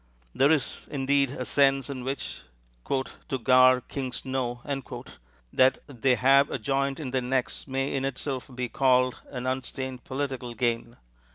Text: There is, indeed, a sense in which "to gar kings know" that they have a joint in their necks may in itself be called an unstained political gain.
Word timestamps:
There 0.33 0.49
is, 0.49 0.87
indeed, 0.89 1.29
a 1.29 1.45
sense 1.45 1.87
in 1.87 2.03
which 2.03 2.41
"to 2.89 3.37
gar 3.37 3.81
kings 3.81 4.25
know" 4.25 4.61
that 5.53 5.77
they 5.85 6.15
have 6.15 6.49
a 6.49 6.57
joint 6.57 6.99
in 6.99 7.11
their 7.11 7.21
necks 7.21 7.67
may 7.67 7.93
in 7.93 8.03
itself 8.03 8.49
be 8.55 8.67
called 8.67 9.21
an 9.29 9.45
unstained 9.45 10.03
political 10.03 10.55
gain. 10.55 10.97